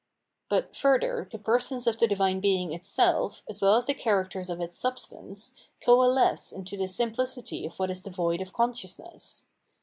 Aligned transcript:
But, 0.49 0.75
further, 0.75 1.29
the 1.31 1.37
persons 1.37 1.85
of 1.85 1.95
the 1.99 2.07
divine 2.07 2.39
Being 2.39 2.73
itself, 2.73 3.43
as 3.47 3.61
well 3.61 3.75
as 3.75 3.85
the 3.85 3.93
characters 3.93 4.49
of 4.49 4.59
its 4.59 4.75
substance, 4.75 5.53
coalesce 5.79 6.51
into 6.51 6.75
the 6.75 6.85
simpHcity 6.87 7.67
of 7.67 7.77
what 7.77 7.91
is 7.91 8.01
devoid 8.01 8.41
of 8.41 8.51
consciousness. 8.51 9.45